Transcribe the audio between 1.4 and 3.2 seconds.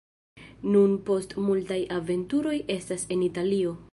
multaj aventuroj estas